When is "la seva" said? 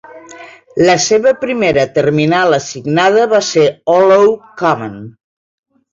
0.87-1.33